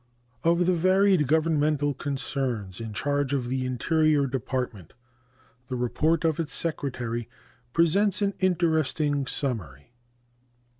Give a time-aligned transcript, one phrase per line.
[0.43, 4.93] Of the varied governmental concerns in charge of the Interior Department
[5.67, 7.29] the report of its Secretary
[7.71, 9.93] presents an interesting summary.